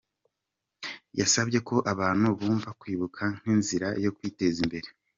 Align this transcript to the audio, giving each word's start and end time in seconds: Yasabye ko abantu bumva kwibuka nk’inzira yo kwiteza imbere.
Yasabye 1.19 1.59
ko 1.67 1.75
abantu 1.93 2.27
bumva 2.39 2.69
kwibuka 2.79 3.23
nk’inzira 3.39 3.87
yo 4.03 4.11
kwiteza 4.17 4.57
imbere. 4.65 4.87